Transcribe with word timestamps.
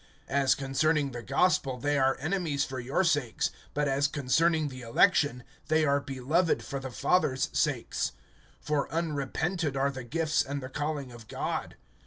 (28)As 0.31 0.57
concerning 0.57 1.11
the 1.11 1.21
gospel, 1.21 1.77
they 1.77 1.95
are 1.95 2.17
enemies 2.19 2.65
for 2.65 2.79
your 2.79 3.03
sakes; 3.03 3.51
but 3.75 3.87
as 3.87 4.07
concerning 4.07 4.69
the 4.69 4.81
election, 4.81 5.43
they 5.67 5.85
are 5.85 5.99
beloved 5.99 6.63
for 6.63 6.79
the 6.79 6.89
fathers' 6.89 7.51
sakes. 7.53 8.11
(29)For 8.65 8.89
unrepented 8.89 9.77
are 9.77 9.91
the 9.91 10.03
gifts 10.03 10.41
and 10.43 10.59
the 10.59 10.69
calling 10.69 11.11
of 11.11 11.27
God. 11.27 11.75